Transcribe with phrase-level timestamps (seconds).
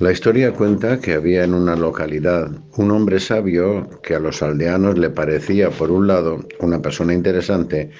[0.00, 4.96] La historia cuenta que había en una localidad un hombre sabio que a los aldeanos
[4.96, 7.90] le parecía, por un lado, una persona interesante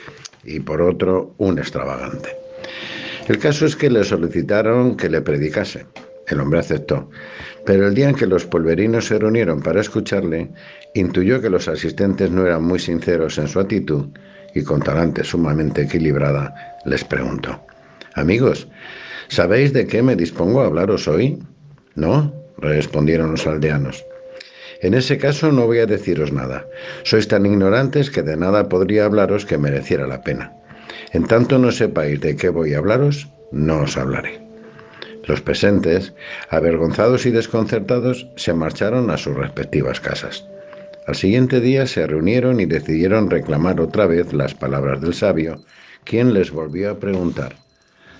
[0.42, 2.30] y por otro, un extravagante.
[3.28, 5.84] El caso es que le solicitaron que le predicase.
[6.26, 7.10] El hombre aceptó,
[7.66, 10.50] pero el día en que los polverinos se reunieron para escucharle,
[10.94, 14.06] intuyó que los asistentes no eran muy sinceros en su actitud
[14.54, 16.54] y con talante sumamente equilibrada
[16.86, 17.60] les preguntó,
[18.14, 18.68] Amigos,
[19.28, 21.38] ¿sabéis de qué me dispongo a hablaros hoy?
[21.94, 24.04] No, respondieron los aldeanos.
[24.82, 26.66] En ese caso no voy a deciros nada.
[27.02, 30.52] Sois tan ignorantes que de nada podría hablaros que mereciera la pena.
[31.12, 34.40] En tanto no sepáis de qué voy a hablaros, no os hablaré.
[35.26, 36.14] Los presentes,
[36.48, 40.46] avergonzados y desconcertados, se marcharon a sus respectivas casas.
[41.06, 45.60] Al siguiente día se reunieron y decidieron reclamar otra vez las palabras del sabio,
[46.04, 47.56] quien les volvió a preguntar,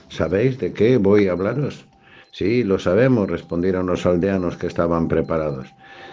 [0.08, 1.86] ¿Sabéis de qué voy a hablaros?
[2.32, 5.68] Sí, lo sabemos, respondieron los aldeanos que estaban preparados.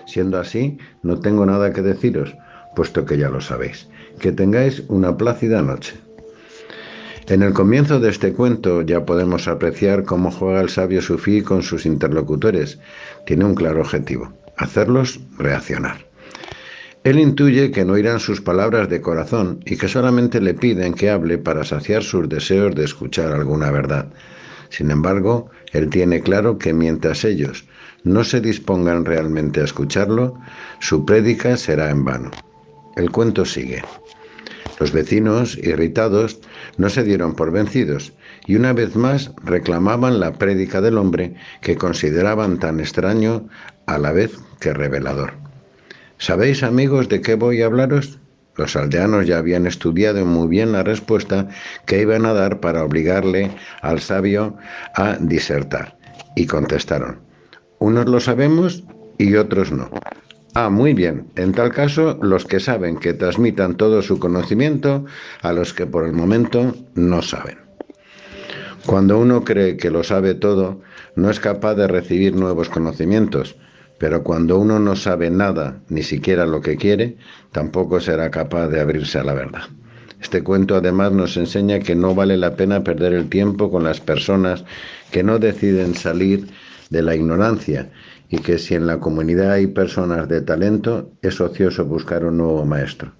[0.06, 2.36] Siendo así, no tengo nada que deciros,
[2.76, 3.88] puesto que ya lo sabéis.
[4.20, 5.96] Que tengáis una plácida noche.
[7.28, 11.62] En el comienzo de este cuento ya podemos apreciar cómo juega el sabio sufí con
[11.62, 12.80] sus interlocutores.
[13.26, 16.08] Tiene un claro objetivo, hacerlos reaccionar.
[17.04, 21.10] Él intuye que no irán sus palabras de corazón y que solamente le piden que
[21.10, 24.08] hable para saciar sus deseos de escuchar alguna verdad.
[24.70, 27.66] Sin embargo, él tiene claro que mientras ellos
[28.04, 30.40] no se dispongan realmente a escucharlo,
[30.80, 32.32] su prédica será en vano.
[32.96, 33.84] El cuento sigue.
[34.80, 36.40] Los vecinos, irritados,
[36.78, 38.14] no se dieron por vencidos
[38.46, 43.48] y una vez más reclamaban la prédica del hombre que consideraban tan extraño
[43.88, 45.34] a la vez que revelador.
[46.20, 48.20] ¿Sabéis, amigos, de qué voy a hablaros?
[48.58, 51.48] Los aldeanos ya habían estudiado muy bien la respuesta
[51.86, 54.58] que iban a dar para obligarle al sabio
[54.96, 55.96] a disertar.
[56.36, 57.20] Y contestaron,
[57.80, 58.84] unos lo sabemos
[59.18, 59.90] y otros no.
[60.56, 61.28] Ah, muy bien.
[61.36, 65.06] En tal caso, los que saben que transmitan todo su conocimiento
[65.44, 67.60] a los que por el momento no saben.
[68.88, 70.82] Cuando uno cree que lo sabe todo,
[71.16, 73.56] no es capaz de recibir nuevos conocimientos,
[73.98, 77.18] pero cuando uno no sabe nada, ni siquiera lo que quiere,
[77.52, 79.64] tampoco será capaz de abrirse a la verdad.
[80.22, 84.00] Este cuento además nos enseña que no vale la pena perder el tiempo con las
[84.00, 84.66] personas
[85.12, 86.48] que no deciden salir
[86.90, 87.92] de la ignorancia
[88.30, 92.66] y que si en la comunidad hay personas de talento, es ocioso buscar un nuevo
[92.66, 93.14] maestro.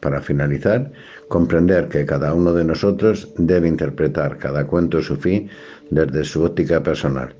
[0.00, 0.92] Para finalizar,
[1.28, 5.48] comprender que cada uno de nosotros debe interpretar cada cuento sufí
[5.90, 7.34] desde su óptica personal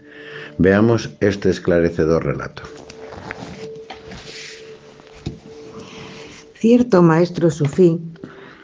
[0.59, 2.63] Veamos este esclarecedor relato.
[6.55, 8.01] Cierto maestro sufí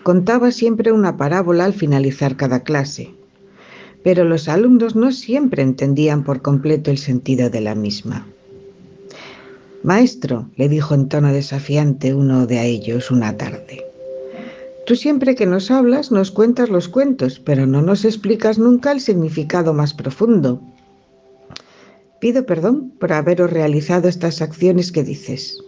[0.02, 3.12] contaba siempre una parábola al finalizar cada clase,
[4.02, 8.26] pero los alumnos no siempre entendían por completo el sentido de la misma.
[9.82, 13.84] Maestro, le dijo en tono desafiante uno de ellos una tarde,
[14.86, 19.00] tú siempre que nos hablas nos cuentas los cuentos, pero no nos explicas nunca el
[19.00, 20.60] significado más profundo.
[22.20, 25.58] Pido perdón por haberos realizado estas acciones que dices.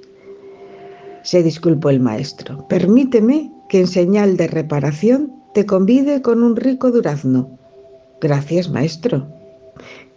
[1.23, 2.69] Se disculpó el maestro.
[2.69, 7.59] Permíteme que en señal de reparación te convide con un rico durazno.
[8.21, 9.27] Gracias, maestro.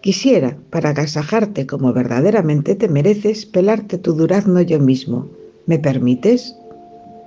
[0.01, 5.29] Quisiera, para agasajarte como verdaderamente te mereces, pelarte tu durazno yo mismo.
[5.67, 6.55] ¿Me permites?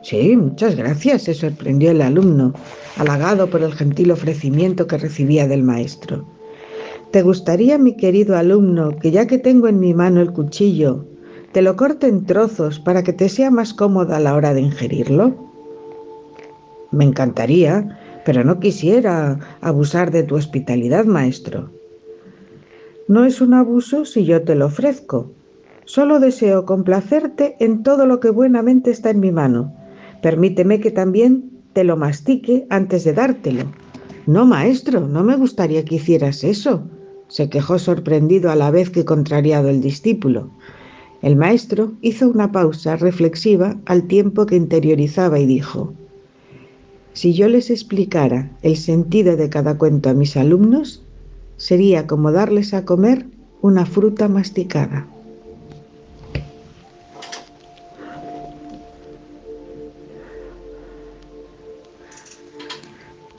[0.03, 2.55] Sí, muchas gracias, se sorprendió el alumno,
[2.97, 6.38] halagado por el gentil ofrecimiento que recibía del maestro.
[7.11, 11.07] ¿Te gustaría, mi querido alumno, que ya que tengo en mi mano el cuchillo,
[11.53, 14.61] te lo corte en trozos para que te sea más cómoda a la hora de
[14.61, 15.35] ingerirlo?
[16.91, 21.71] Me encantaría, pero no quisiera abusar de tu hospitalidad, maestro.
[23.09, 25.33] No es un abuso si yo te lo ofrezco.
[25.87, 29.73] Solo deseo complacerte en todo lo que buenamente está en mi mano.
[30.21, 33.65] Permíteme que también te lo mastique antes de dártelo.
[34.27, 36.85] No, maestro, no me gustaría que hicieras eso
[37.29, 40.51] se quejó sorprendido a la vez que contrariado el discípulo.
[41.23, 45.93] El maestro hizo una pausa reflexiva al tiempo que interiorizaba y dijo,
[47.13, 51.05] Si yo les explicara el sentido de cada cuento a mis alumnos,
[51.57, 53.27] sería como darles a comer
[53.61, 55.09] una fruta masticada.